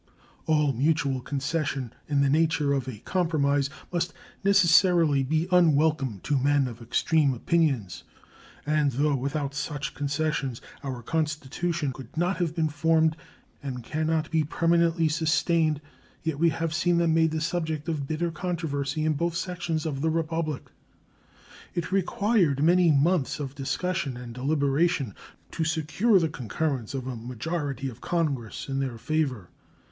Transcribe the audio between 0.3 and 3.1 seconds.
All mutual concession in the nature of a